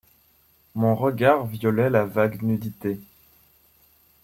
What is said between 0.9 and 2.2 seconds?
regard violait la